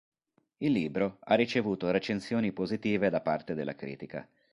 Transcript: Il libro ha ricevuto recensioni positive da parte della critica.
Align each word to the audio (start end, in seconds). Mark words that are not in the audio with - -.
Il 0.57 0.71
libro 0.71 1.17
ha 1.19 1.35
ricevuto 1.35 1.91
recensioni 1.91 2.51
positive 2.51 3.11
da 3.11 3.21
parte 3.21 3.53
della 3.53 3.75
critica. 3.75 4.27